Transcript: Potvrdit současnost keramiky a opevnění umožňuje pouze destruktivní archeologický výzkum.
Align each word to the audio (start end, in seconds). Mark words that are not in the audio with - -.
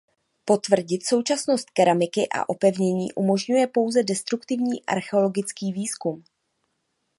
Potvrdit 0.45 1.05
současnost 1.05 1.69
keramiky 1.69 2.27
a 2.37 2.49
opevnění 2.49 3.13
umožňuje 3.13 3.67
pouze 3.67 4.03
destruktivní 4.03 4.85
archeologický 4.85 5.71
výzkum. 5.71 6.23